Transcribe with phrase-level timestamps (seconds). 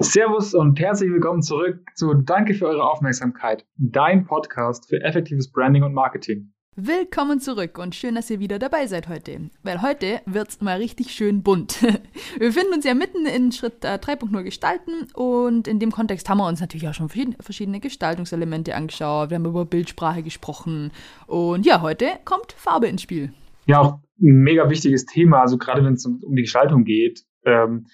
[0.00, 5.84] Servus und herzlich willkommen zurück zu Danke für eure Aufmerksamkeit, dein Podcast für effektives Branding
[5.84, 6.52] und Marketing.
[6.76, 9.48] Willkommen zurück und schön, dass ihr wieder dabei seid heute.
[9.62, 11.82] Weil heute wird's mal richtig schön bunt.
[12.38, 16.38] Wir befinden uns ja mitten in Schritt äh, 3.0 Gestalten und in dem Kontext haben
[16.38, 19.30] wir uns natürlich auch schon verschiedene Gestaltungselemente angeschaut.
[19.30, 20.92] Wir haben über Bildsprache gesprochen
[21.26, 23.32] und ja, heute kommt Farbe ins Spiel.
[23.64, 27.24] Ja, auch ein mega wichtiges Thema, also gerade wenn es um, um die Gestaltung geht.
[27.46, 27.86] Ähm,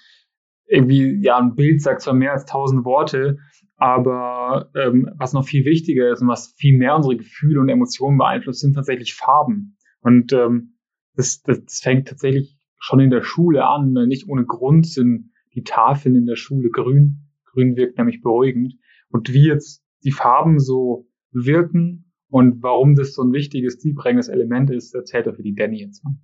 [0.73, 3.37] irgendwie, ja, ein Bild sagt zwar mehr als tausend Worte,
[3.77, 8.17] aber ähm, was noch viel wichtiger ist und was viel mehr unsere Gefühle und Emotionen
[8.17, 9.77] beeinflusst, sind tatsächlich Farben.
[10.01, 10.77] Und ähm,
[11.15, 13.93] das, das, fängt tatsächlich schon in der Schule an.
[14.07, 17.29] Nicht ohne Grund sind die Tafeln in der Schule grün.
[17.45, 18.73] Grün wirkt nämlich beruhigend.
[19.09, 24.71] Und wie jetzt die Farben so wirken und warum das so ein wichtiges, tiefbringendes Element
[24.71, 26.15] ist, erzählt er für die Danny jetzt mal.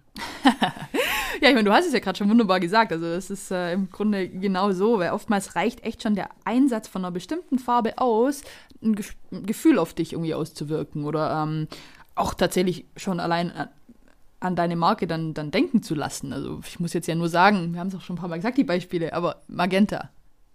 [1.49, 2.91] Ich meine, du hast es ja gerade schon wunderbar gesagt.
[2.91, 6.88] Also es ist äh, im Grunde genau so, weil oftmals reicht echt schon der Einsatz
[6.88, 8.44] von einer bestimmten Farbe aus,
[8.84, 11.67] ein, Ge ein Gefühl auf dich irgendwie auszuwirken oder ähm,
[12.14, 13.69] auch tatsächlich schon allein an,
[14.39, 16.33] an deine Marke dann, dann denken zu lassen.
[16.33, 18.36] Also ich muss jetzt ja nur sagen, wir haben es auch schon ein paar Mal
[18.36, 20.09] gesagt, die Beispiele, aber Magenta.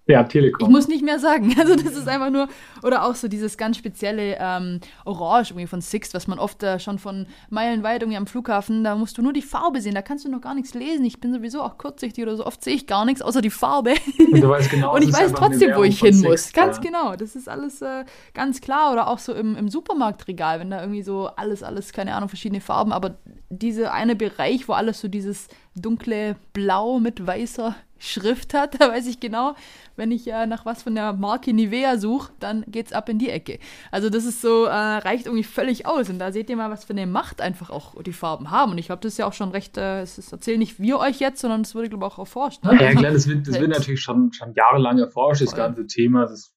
[0.07, 0.69] Ja, Telekom.
[0.69, 1.55] Ich muss nicht mehr sagen.
[1.65, 2.49] Also das ist einfach nur,
[2.83, 6.79] oder auch so dieses ganz spezielle ähm, Orange irgendwie von Sixt, was man oft äh,
[6.79, 10.27] schon von meilenweit irgendwie am Flughafen, da musst du nur die Farbe sehen, da kannst
[10.27, 11.07] du noch gar nichts lesen.
[11.07, 13.95] Ich bin sowieso auch kurzsichtig oder so, oft sehe ich gar nichts, außer die Farbe.
[14.19, 16.53] Und, du weißt genau, Und ich weiß trotzdem, wo ich hin muss.
[16.53, 16.83] Ganz ja.
[16.83, 18.93] genau, das ist alles äh, ganz klar.
[18.93, 22.61] Oder auch so im, im Supermarktregal, wenn da irgendwie so alles, alles, keine Ahnung, verschiedene
[22.61, 23.17] Farben, aber
[23.49, 27.75] dieser eine Bereich, wo alles so dieses dunkle Blau mit weißer
[28.05, 29.55] Schrift hat, da weiß ich genau,
[29.97, 33.31] wenn ich äh, nach was von der Marke Nivea suche, dann geht's ab in die
[33.31, 33.59] Ecke.
[33.91, 36.11] Also das ist so, äh, reicht irgendwie völlig aus.
[36.11, 38.73] Und da seht ihr mal, was für eine Macht einfach auch die Farben haben.
[38.73, 41.21] Und ich glaube, das ist ja auch schon recht, äh, das erzählen nicht wir euch
[41.21, 42.65] jetzt, sondern es wurde, glaube ich, auch erforscht.
[42.65, 42.77] Ne?
[42.81, 46.23] Ja, klar, das wird, das wird natürlich schon, schon jahrelang erforscht, das ganze Thema.
[46.23, 46.55] Das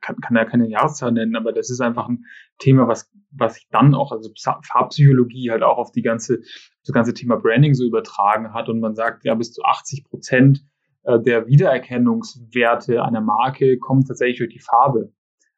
[0.00, 2.24] kann, kann ja keine Jahreszahl nennen, aber das ist einfach ein
[2.58, 4.30] Thema, was, was sich dann auch, also
[4.62, 6.38] Farbpsychologie halt auch auf die ganze,
[6.84, 8.68] das ganze Thema Branding so übertragen hat.
[8.68, 10.64] Und man sagt, ja, bis zu 80 Prozent
[11.06, 15.12] äh, der Wiedererkennungswerte einer Marke kommen tatsächlich durch die Farbe.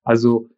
[0.04, 0.48] Also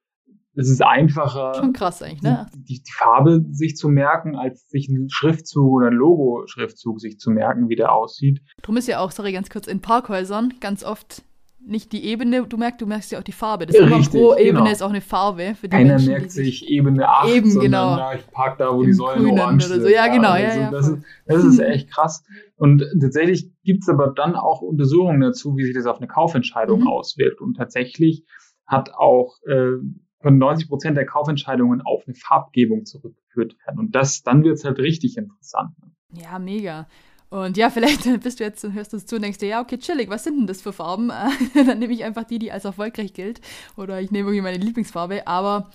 [0.54, 2.46] es ist einfacher, Schon krass eigentlich, ne?
[2.54, 7.30] die, die, Farbe sich zu merken, als sich ein Schriftzug oder ein Logo-Schriftzug sich zu
[7.30, 8.42] merken, wie der aussieht.
[8.62, 11.22] Drum ist ja auch, sorry, ganz kurz, in Parkhäusern ganz oft
[11.66, 13.66] nicht die Ebene, du merkst, du merkst ja auch die Farbe.
[13.66, 14.70] Das ist immer pro Ebene genau.
[14.70, 17.96] ist auch eine Farbe für die Keiner Menschen, merkt sich Ebene 8, eben, sondern genau.
[17.96, 19.82] na, ich park da, wo Im die Säulen orange sind.
[19.82, 19.88] So.
[19.88, 20.36] Ja, genau.
[20.36, 22.24] Ja, also ja, das, ist, das ist echt krass.
[22.56, 26.80] Und tatsächlich gibt es aber dann auch Untersuchungen dazu, wie sich das auf eine Kaufentscheidung
[26.80, 26.88] mhm.
[26.88, 27.40] auswirkt.
[27.40, 28.24] Und tatsächlich
[28.66, 29.76] hat auch äh,
[30.20, 33.78] von 90 Prozent der Kaufentscheidungen auf eine Farbgebung zurückgeführt werden.
[33.78, 35.72] Und das, dann wird es halt richtig interessant.
[36.12, 36.86] Ja, mega.
[37.30, 39.60] Und ja, vielleicht bist du jetzt und hörst du es zu und denkst dir, ja,
[39.60, 41.08] okay, chillig, was sind denn das für Farben?
[41.54, 43.40] Dann nehme ich einfach die, die als erfolgreich gilt.
[43.76, 45.26] Oder ich nehme irgendwie meine Lieblingsfarbe.
[45.26, 45.70] Aber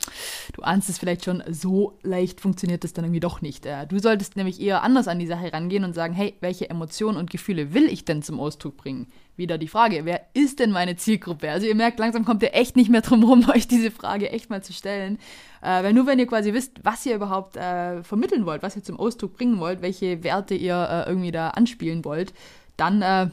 [0.54, 3.66] du ahnst es vielleicht schon, so leicht funktioniert das dann irgendwie doch nicht.
[3.66, 7.18] Äh, du solltest nämlich eher anders an die Sache rangehen und sagen, hey, welche Emotionen
[7.18, 9.08] und Gefühle will ich denn zum Ausdruck bringen?
[9.38, 11.52] Wieder die Frage, wer ist denn meine Zielgruppe?
[11.52, 14.50] Also ihr merkt, langsam kommt ihr echt nicht mehr drum herum, euch diese Frage echt
[14.50, 15.20] mal zu stellen.
[15.66, 18.84] Äh, weil nur wenn ihr quasi wisst, was ihr überhaupt äh, vermitteln wollt, was ihr
[18.84, 22.34] zum Ausdruck bringen wollt, welche Werte ihr äh, irgendwie da anspielen wollt,
[22.78, 23.30] dann äh,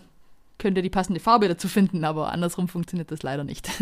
[0.59, 3.69] könnt ihr die passende Farbe dazu finden, aber andersrum funktioniert das leider nicht.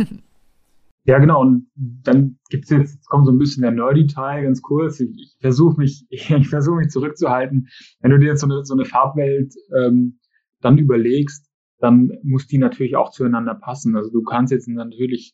[1.04, 1.40] Ja, genau.
[1.40, 5.00] Und dann gibt es jetzt, jetzt kommt so ein bisschen der Nerdy-Teil, ganz kurz.
[5.00, 7.68] Ich, ich versuche mich, ich versuche mich zurückzuhalten.
[8.00, 10.20] Wenn du dir jetzt so eine, so eine Farbwelt ähm,
[10.60, 13.96] dann überlegst, dann muss die natürlich auch zueinander passen.
[13.96, 15.32] Also du kannst jetzt natürlich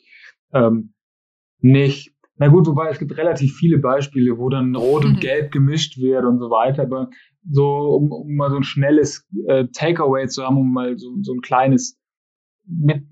[0.52, 0.94] ähm,
[1.60, 5.20] nicht na gut, wobei es gibt relativ viele Beispiele, wo dann Rot und mhm.
[5.20, 6.82] Gelb gemischt wird und so weiter.
[6.82, 7.10] Aber
[7.48, 11.32] so, um, um mal so ein schnelles äh, Takeaway zu haben, um mal so, so
[11.32, 11.98] ein kleines
[12.66, 13.04] mit,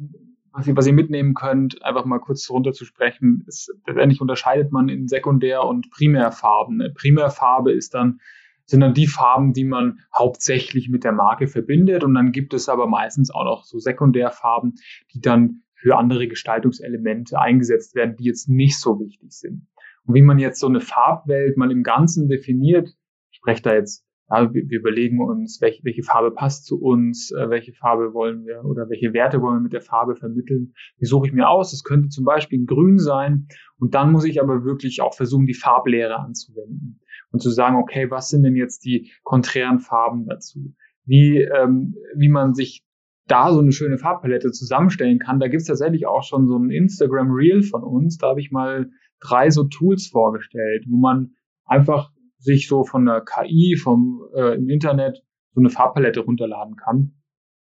[0.52, 5.08] was ihr, was ihr mitnehmen könnt, einfach mal kurz runterzusprechen, ist, letztendlich unterscheidet man in
[5.08, 6.80] Sekundär- und Primärfarben.
[6.80, 8.20] Eine Primärfarbe ist dann,
[8.66, 12.04] sind dann die Farben, die man hauptsächlich mit der Marke verbindet.
[12.04, 14.74] Und dann gibt es aber meistens auch noch so Sekundärfarben,
[15.12, 19.66] die dann für andere Gestaltungselemente eingesetzt werden, die jetzt nicht so wichtig sind.
[20.06, 22.88] Und wie man jetzt so eine Farbwelt mal im Ganzen definiert,
[23.31, 27.50] ich spreche da jetzt, ja, wir, überlegen uns, welche, welche Farbe passt zu uns, äh,
[27.50, 30.72] welche Farbe wollen wir oder welche Werte wollen wir mit der Farbe vermitteln.
[31.02, 31.72] Die suche ich mir aus.
[31.72, 33.46] Das könnte zum Beispiel Grün sein.
[33.76, 38.10] Und dann muss ich aber wirklich auch versuchen, die Farblehre anzuwenden und zu sagen, okay,
[38.10, 40.75] was sind denn jetzt die konträren Farben dazu?
[41.04, 42.87] Wie, ähm, wie man sich
[43.26, 45.41] da so eine schöne Farbpalette zusammenstellen kann.
[45.41, 48.19] Da gibt's tatsächlich auch schon so ein Instagram Reel von uns.
[48.19, 48.91] Da habe ich mal
[49.21, 51.35] drei so Tools vorgestellt, wo man
[51.65, 55.23] einfach sich so von der KI vom äh, im Internet
[55.55, 57.15] so eine Farbpalette runterladen kann.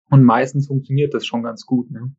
[0.09, 1.91] Und meistens funktioniert das schon ganz gut.
[1.91, 2.13] Ne?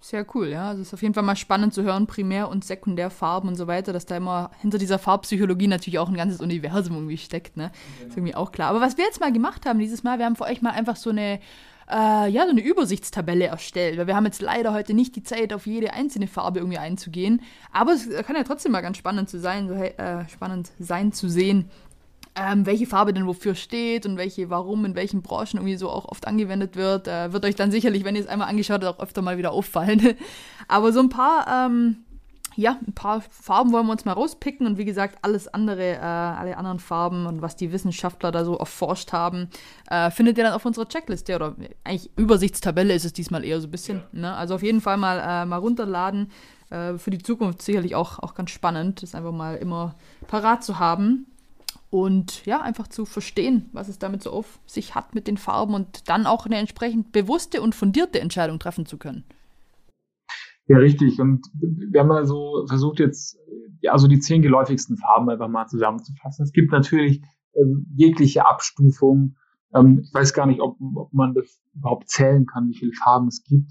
[0.00, 0.68] Sehr cool, ja.
[0.68, 3.66] Also es ist auf jeden Fall mal spannend zu hören, Primär- und Sekundärfarben und so
[3.66, 7.72] weiter, dass da immer hinter dieser Farbpsychologie natürlich auch ein ganzes Universum irgendwie steckt, ne?
[7.98, 8.08] Genau.
[8.08, 8.70] Ist irgendwie auch klar.
[8.70, 10.96] Aber was wir jetzt mal gemacht haben dieses Mal, wir haben für euch mal einfach
[10.96, 11.40] so eine,
[11.90, 15.52] äh, ja, so eine Übersichtstabelle erstellt, weil wir haben jetzt leider heute nicht die Zeit,
[15.52, 17.42] auf jede einzelne Farbe irgendwie einzugehen.
[17.72, 21.70] Aber es kann ja trotzdem mal ganz spannend zu sein, äh, spannend sein zu sehen,
[22.34, 26.04] ähm, welche Farbe denn wofür steht und welche warum in welchen Branchen irgendwie so auch
[26.04, 29.02] oft angewendet wird, äh, wird euch dann sicherlich, wenn ihr es einmal angeschaut habt, auch
[29.02, 30.14] öfter mal wieder auffallen.
[30.68, 32.04] Aber so ein paar, ähm,
[32.58, 36.00] ja, ein paar Farben wollen wir uns mal rauspicken und wie gesagt, alles andere, äh,
[36.00, 39.48] alle anderen Farben und was die Wissenschaftler da so erforscht haben,
[39.88, 43.68] äh, findet ihr dann auf unserer Checkliste oder eigentlich Übersichtstabelle ist es diesmal eher so
[43.68, 44.02] ein bisschen.
[44.12, 44.18] Ja.
[44.18, 44.34] Ne?
[44.34, 46.32] Also auf jeden Fall mal, äh, mal runterladen.
[46.70, 49.94] Äh, für die Zukunft sicherlich auch, auch ganz spannend, das einfach mal immer
[50.26, 51.26] parat zu haben
[51.90, 55.74] und ja, einfach zu verstehen, was es damit so auf sich hat mit den Farben
[55.74, 59.22] und dann auch eine entsprechend bewusste und fundierte Entscheidung treffen zu können.
[60.68, 61.20] Ja, richtig.
[61.20, 63.38] Und wir haben mal so versucht jetzt,
[63.80, 66.44] ja, so die zehn geläufigsten Farben einfach mal zusammenzufassen.
[66.44, 67.22] Es gibt natürlich
[67.54, 69.36] äh, jegliche Abstufung.
[69.74, 73.28] Ähm, ich weiß gar nicht, ob, ob man das überhaupt zählen kann, wie viele Farben
[73.28, 73.70] es gibt.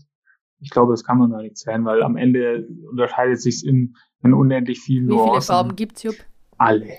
[0.59, 4.33] Ich glaube, das kann man gar nicht zählen, weil am Ende unterscheidet sich in, in
[4.33, 6.15] unendlich vielen Wie viele Farben gibt es, Jupp?
[6.57, 6.87] alle.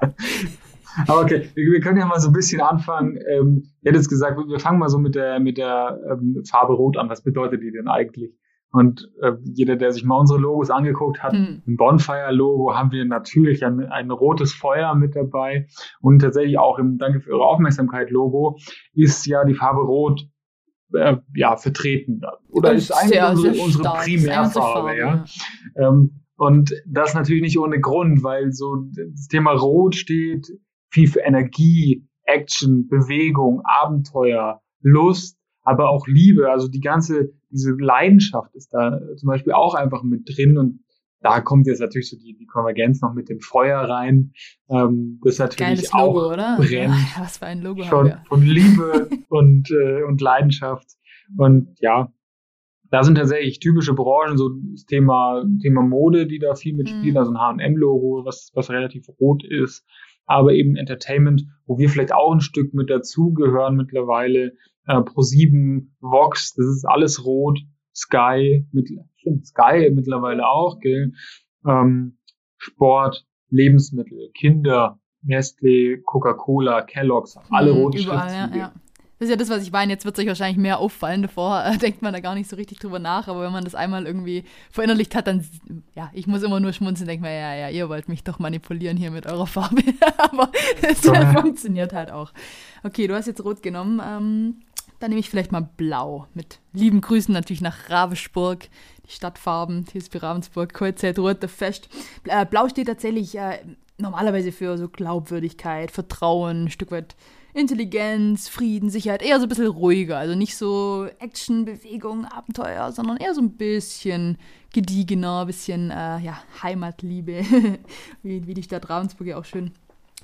[1.06, 3.18] Aber okay, wir, können ja mal so ein bisschen anfangen.
[3.28, 6.74] Ähm, ich hätte jetzt gesagt, wir fangen mal so mit der, mit der ähm, Farbe
[6.74, 7.08] Rot an.
[7.08, 8.32] Was bedeutet die denn eigentlich?
[8.72, 11.62] Und äh, jeder, der sich mal unsere Logos angeguckt hat, mhm.
[11.66, 15.66] im Bonfire-Logo haben wir natürlich ein, ein rotes Feuer mit dabei.
[16.00, 18.58] Und tatsächlich auch im Danke für eure Aufmerksamkeit-Logo
[18.94, 20.28] ist ja die Farbe Rot
[20.94, 22.20] äh, ja, vertreten.
[22.48, 24.96] Oder ist eigentlich sehr, unsere, sehr unsere Primärfarbe.
[24.96, 25.24] Ja.
[25.76, 25.88] ja.
[25.88, 30.46] Ähm, und das natürlich nicht ohne Grund, weil so das Thema Rot steht
[30.90, 36.50] viel für Energie, Action, Bewegung, Abenteuer, Lust, aber auch Liebe.
[36.50, 40.80] Also die ganze, diese Leidenschaft ist da zum Beispiel auch einfach mit drin und
[41.22, 44.32] da kommt jetzt natürlich so die, die Konvergenz noch mit dem Feuer rein.
[44.70, 46.56] Ähm, das natürlich Geiles auch Logo, oder?
[46.56, 46.72] brennt.
[46.72, 48.24] Ja, was für ein Logo schon haben wir.
[48.26, 50.88] von Liebe und, äh, und Leidenschaft.
[51.36, 52.10] Und ja,
[52.90, 57.16] da sind tatsächlich typische Branchen, so das Thema, Thema Mode, die da viel mitspielen, mhm.
[57.16, 59.86] also ein H&M-Logo, was, was relativ rot ist,
[60.26, 64.52] aber eben Entertainment, wo wir vielleicht auch ein Stück mit dazugehören mittlerweile,
[64.86, 67.60] äh, Pro7, Vox, das ist alles rot,
[67.94, 71.12] Sky, mit, stimmt, Sky mittlerweile auch, gell,
[71.66, 72.18] ähm,
[72.58, 78.58] Sport, Lebensmittel, Kinder, Nestle, Coca-Cola, Kellogg's, alle mhm, rote Überall, Schriftzüge.
[78.58, 78.79] Ja, ja.
[79.20, 79.92] Das ist ja das, was ich meine.
[79.92, 81.20] Jetzt wird es euch wahrscheinlich mehr auffallen.
[81.20, 83.28] Davor äh, denkt man da gar nicht so richtig drüber nach.
[83.28, 85.46] Aber wenn man das einmal irgendwie verinnerlicht hat, dann,
[85.94, 88.38] ja, ich muss immer nur schmunzeln und denke mir, ja, ja, ihr wollt mich doch
[88.38, 89.82] manipulieren hier mit eurer Farbe.
[90.16, 90.50] aber
[90.80, 92.32] es so, funktioniert halt auch.
[92.82, 94.00] Okay, du hast jetzt rot genommen.
[94.02, 94.54] Ähm,
[95.00, 96.26] dann nehme ich vielleicht mal blau.
[96.32, 98.68] Mit lieben Grüßen natürlich nach Ravensburg.
[99.06, 101.90] Die Stadtfarben, TSP Ravensburg, Kreuzheit, Rote Fest.
[102.24, 103.58] Äh, blau steht tatsächlich äh,
[103.98, 107.16] normalerweise für so Glaubwürdigkeit, Vertrauen, ein Stück weit
[107.54, 110.18] Intelligenz, Frieden, Sicherheit, eher so ein bisschen ruhiger.
[110.18, 114.38] Also nicht so Action, Bewegung, Abenteuer, sondern eher so ein bisschen
[114.72, 117.44] gediegener, ein bisschen äh, ja, Heimatliebe,
[118.22, 119.72] wie, wie die Stadt Ravensburg ja auch schön,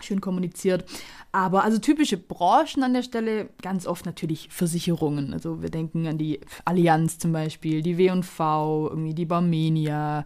[0.00, 0.84] schön kommuniziert.
[1.32, 5.32] Aber also typische Branchen an der Stelle, ganz oft natürlich Versicherungen.
[5.32, 10.24] Also wir denken an die Allianz zum Beispiel, die W&V, irgendwie die Barmenia,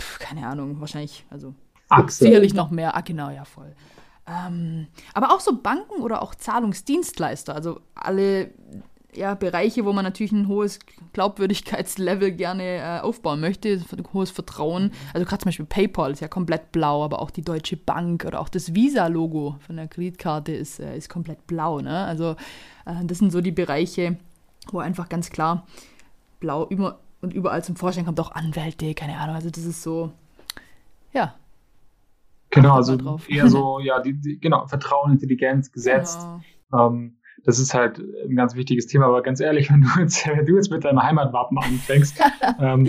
[0.00, 1.54] Pff, keine Ahnung, wahrscheinlich, also
[1.88, 2.28] Axel.
[2.28, 2.96] sicherlich noch mehr.
[2.96, 3.74] Ah, genau, ja, voll.
[4.28, 8.50] Ähm, aber auch so Banken oder auch Zahlungsdienstleister, also alle
[9.14, 10.78] ja, Bereiche, wo man natürlich ein hohes
[11.12, 14.92] Glaubwürdigkeitslevel gerne äh, aufbauen möchte, ein hohes Vertrauen.
[15.14, 18.40] Also gerade zum Beispiel PayPal ist ja komplett blau, aber auch die Deutsche Bank oder
[18.40, 21.80] auch das Visa-Logo von der Kreditkarte ist, äh, ist komplett blau.
[21.80, 22.04] Ne?
[22.04, 22.36] Also
[22.84, 24.18] äh, das sind so die Bereiche,
[24.70, 25.66] wo einfach ganz klar
[26.38, 29.34] blau über und überall zum Vorschein kommt auch Anwälte, keine Ahnung.
[29.34, 30.12] Also das ist so,
[31.12, 31.34] ja,
[32.50, 32.96] Genau, also
[33.28, 36.18] eher so, ja, die, die, genau, Vertrauen, Intelligenz, Gesetz.
[36.70, 36.86] Genau.
[36.86, 40.44] Ähm, das ist halt ein ganz wichtiges Thema, aber ganz ehrlich, wenn du jetzt, wenn
[40.44, 42.20] du jetzt mit deinem Heimatwappen anfängst,
[42.60, 42.88] ähm,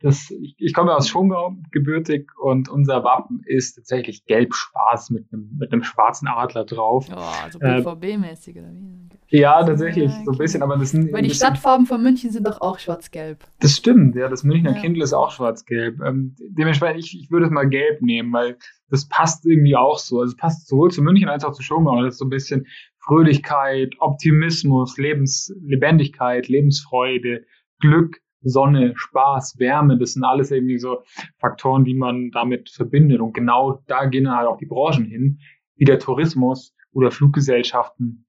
[0.00, 5.56] das, ich, ich komme aus Schongau gebürtig und unser Wappen ist tatsächlich gelb-schwarz mit einem,
[5.58, 7.08] mit einem schwarzen Adler drauf.
[7.10, 9.05] Oh, also BVB-mäßig oder wie?
[9.28, 11.12] Ja, tatsächlich, so ein bisschen, aber das sind.
[11.12, 13.38] Weil die Stadtfarben von München sind doch auch schwarz-gelb.
[13.60, 14.80] Das stimmt, ja, das Münchner ja.
[14.80, 16.00] Kindle ist auch schwarz-gelb.
[16.00, 18.56] Ähm, dementsprechend, ich, ich würde es mal gelb nehmen, weil
[18.88, 20.20] das passt irgendwie auch so.
[20.20, 22.02] Also es passt sowohl zu München als auch zu Schongau.
[22.02, 22.66] Das ist so ein bisschen
[22.98, 27.44] Fröhlichkeit, Optimismus, Lebenslebendigkeit, Lebensfreude,
[27.80, 31.02] Glück, Sonne, Spaß, Wärme, das sind alles irgendwie so
[31.38, 33.20] Faktoren, die man damit verbindet.
[33.20, 35.40] Und genau da gehen halt auch die Branchen hin,
[35.76, 38.25] wie der Tourismus oder Fluggesellschaften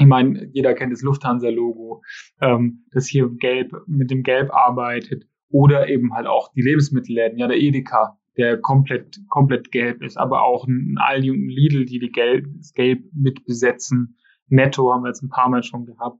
[0.00, 2.02] Ich meine, jeder kennt das Lufthansa-Logo,
[2.40, 7.46] ähm, das hier gelb mit dem Gelb arbeitet oder eben halt auch die Lebensmittelläden, ja
[7.46, 11.98] der Edeka, der komplett komplett gelb ist, aber auch ein Aldi und ein Lidl, die
[11.98, 14.16] die Gelb, das Gelb mit besetzen.
[14.48, 16.18] Netto haben wir jetzt ein paar Mal schon gehabt,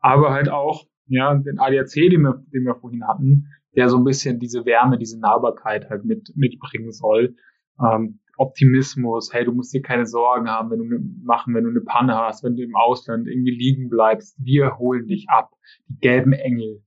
[0.00, 4.04] aber halt auch ja den ADAC, den wir, den wir vorhin hatten, der so ein
[4.04, 7.36] bisschen diese Wärme, diese Nahbarkeit halt mit mitbringen soll.
[7.80, 11.70] Ähm, Optimismus, hey, du musst dir keine Sorgen haben, wenn du ne, machen, wenn du
[11.70, 15.50] eine Panne hast, wenn du im Ausland irgendwie liegen bleibst, wir holen dich ab.
[15.88, 16.82] Die gelben Engel.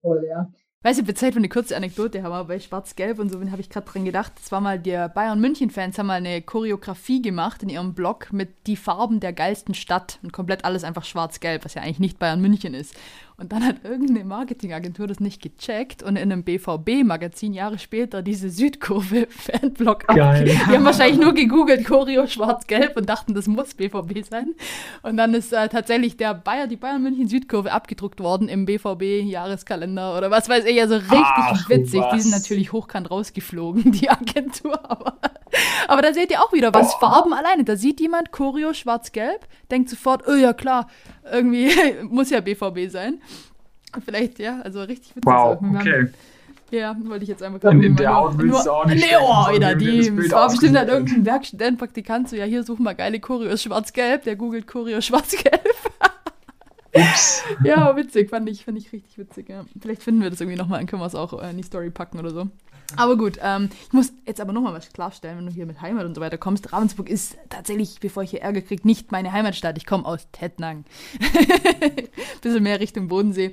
[0.00, 0.48] Voll, ja.
[0.84, 3.90] Weißt du, bezahlt für eine kurze Anekdote, aber bei Schwarz-Gelb und so habe ich gerade
[3.90, 4.32] dran gedacht.
[4.36, 8.76] Das war mal, der Bayern-München-Fans haben mal eine Choreografie gemacht in ihrem Blog mit die
[8.76, 12.94] Farben der geilsten Stadt und komplett alles einfach schwarz-gelb, was ja eigentlich nicht Bayern-München ist.
[13.40, 18.50] Und dann hat irgendeine Marketingagentur das nicht gecheckt und in einem BVB-Magazin Jahre später diese
[18.50, 20.44] Südkurve-Fanblog Geil.
[20.44, 24.56] Die haben wahrscheinlich nur gegoogelt Choreo schwarz-gelb und dachten, das muss BVB sein.
[25.02, 30.48] Und dann ist äh, tatsächlich der Bayer, die Bayern-München-Südkurve abgedruckt worden im BVB-Jahreskalender oder was
[30.48, 30.80] weiß ich.
[30.80, 32.00] Also richtig Ach, witzig.
[32.00, 32.14] Was.
[32.16, 34.80] Die sind natürlich hochkant rausgeflogen, die Agentur.
[34.90, 35.16] Aber,
[35.88, 36.94] aber da seht ihr auch wieder was.
[36.94, 36.98] Oh.
[36.98, 37.64] Farben alleine.
[37.64, 40.88] Da sieht jemand Choreo schwarz-gelb, denkt sofort, oh ja klar,
[41.30, 41.70] irgendwie
[42.02, 43.20] muss ja BVB sein.
[44.04, 45.24] Vielleicht, ja, also richtig witzig.
[45.24, 46.08] Wow, okay.
[46.70, 47.84] Ja, wollte ich jetzt einfach gerade.
[47.84, 49.02] In der Haut willst du auch nicht.
[49.02, 50.14] Nee, oh, wieder die.
[50.14, 54.24] Das war bestimmt halt irgendein Werkstudent, Praktikant, so, ja, hier suchen wir geile Choreos schwarz-gelb.
[54.24, 55.74] Der googelt Choreo schwarz-gelb.
[57.00, 57.42] Ups.
[57.64, 59.64] ja, witzig, fand ich, fand ich richtig witzig, ja.
[59.80, 62.18] Vielleicht finden wir das irgendwie nochmal, dann können wir es auch in die Story packen
[62.18, 62.48] oder so.
[62.96, 66.06] Aber gut, ähm, ich muss jetzt aber nochmal was klarstellen, wenn du hier mit Heimat
[66.06, 66.72] und so weiter kommst.
[66.72, 69.76] Ravensburg ist tatsächlich, bevor ich hier Ärger kriege, nicht meine Heimatstadt.
[69.76, 70.84] Ich komme aus Tettnang.
[72.40, 73.52] Bisschen mehr Richtung Bodensee.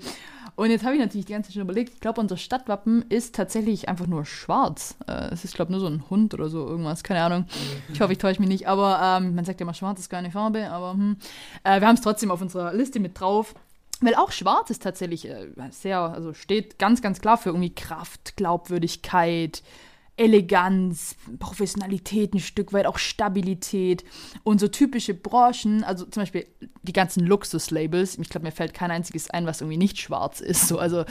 [0.56, 3.36] Und jetzt habe ich natürlich die ganze Zeit schon überlegt, ich glaube, unser Stadtwappen ist
[3.36, 4.96] tatsächlich einfach nur schwarz.
[5.08, 7.46] Äh, es ist, glaube ich, nur so ein Hund oder so irgendwas, keine Ahnung.
[7.92, 10.32] Ich hoffe, ich täusche mich nicht, aber ähm, man sagt ja immer, schwarz ist keine
[10.32, 11.18] Farbe, aber hm.
[11.64, 13.54] äh, wir haben es trotzdem auf unserer Liste mit drauf.
[14.02, 18.36] Weil auch schwarz ist tatsächlich äh, sehr, also steht ganz, ganz klar für irgendwie Kraft,
[18.36, 19.62] Glaubwürdigkeit,
[20.18, 24.06] Eleganz, Professionalität ein Stück weit, auch Stabilität
[24.44, 26.46] und so typische Branchen, also zum Beispiel
[26.84, 30.68] die ganzen Luxuslabels, ich glaube, mir fällt kein einziges ein, was irgendwie nicht schwarz ist.
[30.68, 31.04] So, also,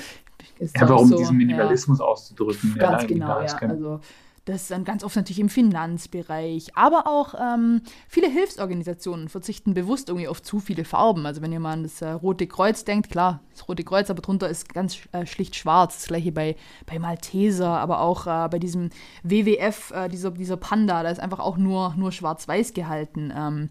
[0.59, 2.75] ist ja, warum so, diesen Minimalismus ja, auszudrücken.
[2.77, 3.59] Ganz ja, genau, ja.
[3.59, 4.01] Also
[4.45, 10.11] das ist dann ganz oft natürlich im Finanzbereich, aber auch ähm, viele Hilfsorganisationen verzichten bewusst
[10.11, 11.25] irgendwie auf zu viele Farben.
[11.25, 14.21] Also wenn ihr mal an das äh, Rote Kreuz denkt, klar, das Rote Kreuz, aber
[14.21, 15.97] drunter ist ganz äh, schlicht schwarz.
[15.97, 18.91] Das gleiche bei, bei Malteser, aber auch äh, bei diesem
[19.23, 23.33] WWF, äh, dieser, dieser Panda, da ist einfach auch nur, nur schwarz-weiß gehalten.
[23.35, 23.71] Ähm,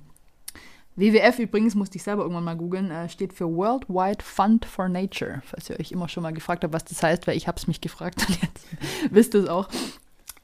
[0.96, 5.42] WWF übrigens, musste ich selber irgendwann mal googeln, äh, steht für Worldwide Fund for Nature.
[5.46, 7.68] Falls ihr euch immer schon mal gefragt habt, was das heißt, weil ich habe es
[7.68, 8.68] mich gefragt und jetzt
[9.12, 9.70] wisst ihr es auch.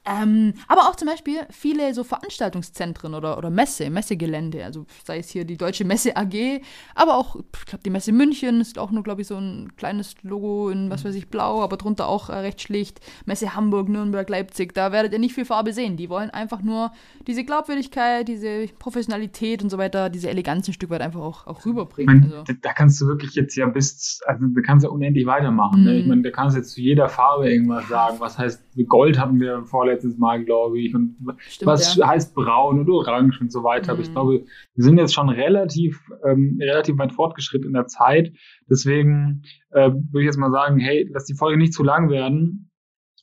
[0.06, 5.28] Ähm, aber auch zum Beispiel viele so Veranstaltungszentren oder, oder Messe, Messegelände, also sei es
[5.28, 6.62] hier die Deutsche Messe AG,
[6.94, 10.14] aber auch, ich glaube, die Messe München ist auch nur, glaube ich, so ein kleines
[10.22, 13.00] Logo in, was weiß ich, blau, aber drunter auch äh, recht schlicht.
[13.26, 15.98] Messe Hamburg, Nürnberg, Leipzig, da werdet ihr nicht viel Farbe sehen.
[15.98, 16.92] Die wollen einfach nur
[17.26, 21.66] diese Glaubwürdigkeit, diese Professionalität und so weiter, diese Eleganz ein Stück weit einfach auch, auch
[21.66, 22.16] rüberbringen.
[22.16, 22.52] Ich mein, also.
[22.62, 25.80] Da kannst du wirklich jetzt ja bis, also da kannst du unendlich weitermachen.
[25.80, 25.86] Mhm.
[25.86, 25.96] Ne?
[25.96, 26.08] Ich mhm.
[26.08, 28.16] meine, da kannst du jetzt zu jeder Farbe irgendwas sagen.
[28.18, 30.94] Was heißt, Gold hatten wir vorletztes letztes Mal, glaube ich.
[30.94, 32.08] Und Stimmt, was ja.
[32.08, 33.92] heißt braun und orange und so weiter.
[33.92, 33.96] Mhm.
[33.96, 34.12] Aber ich mhm.
[34.12, 38.32] glaube, wir sind jetzt schon relativ, ähm, relativ weit fortgeschritten in der Zeit.
[38.68, 42.70] Deswegen äh, würde ich jetzt mal sagen, hey, lass die Folge nicht zu lang werden.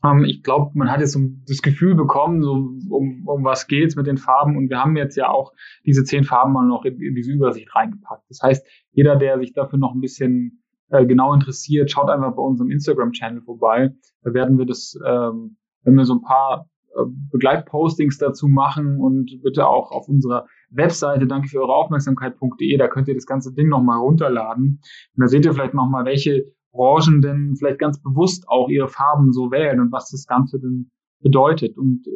[0.03, 2.51] Ähm, ich glaube, man hat jetzt so das Gefühl bekommen, so
[2.89, 4.57] um, um was geht's mit den Farben.
[4.57, 5.53] Und wir haben jetzt ja auch
[5.85, 8.23] diese zehn Farben mal noch in, in diese Übersicht reingepackt.
[8.29, 12.41] Das heißt, jeder, der sich dafür noch ein bisschen äh, genau interessiert, schaut einfach bei
[12.41, 13.93] unserem Instagram-Channel vorbei.
[14.23, 19.41] Da werden wir das ähm, wenn wir so ein paar äh, Begleitpostings dazu machen und
[19.41, 23.69] bitte auch auf unserer Webseite danke für eure Aufmerksamkeit.de, da könnt ihr das ganze Ding
[23.69, 24.81] nochmal runterladen.
[25.15, 29.31] Und da seht ihr vielleicht nochmal, welche Branchen denn vielleicht ganz bewusst auch ihre Farben
[29.31, 30.91] so wählen und was das Ganze denn
[31.21, 31.77] bedeutet.
[31.77, 32.11] Und äh,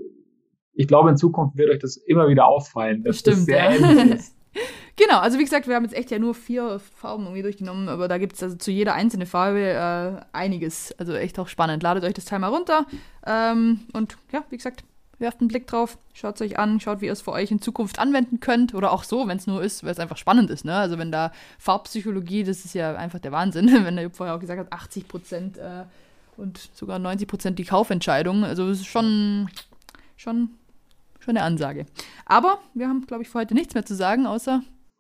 [0.74, 3.72] ich glaube, in Zukunft wird euch das immer wieder auffallen, dass Stimmt, das sehr ja.
[3.72, 4.41] ähnlich ist.
[5.02, 8.08] Genau, also wie gesagt, wir haben jetzt echt ja nur vier Farben irgendwie durchgenommen, aber
[8.08, 10.94] da gibt es also zu jeder einzelnen Farbe äh, einiges.
[11.00, 11.82] Also echt auch spannend.
[11.82, 12.86] Ladet euch das Teil mal runter
[13.26, 14.84] ähm, und ja, wie gesagt,
[15.18, 17.60] werft einen Blick drauf, schaut es euch an, schaut, wie ihr es für euch in
[17.60, 20.66] Zukunft anwenden könnt oder auch so, wenn es nur ist, weil es einfach spannend ist.
[20.66, 20.76] Ne?
[20.76, 24.60] Also wenn da Farbpsychologie, das ist ja einfach der Wahnsinn, wenn der vorher auch gesagt
[24.60, 25.86] hat, 80 Prozent äh,
[26.38, 28.44] und sogar 90 Prozent die Kaufentscheidung.
[28.44, 29.50] Also es ist schon,
[30.16, 30.52] schon,
[31.20, 31.88] schon eine Ansage.
[32.28, 34.62] Aber wir haben, glaube ich, für heute nichts mehr zu sagen, außer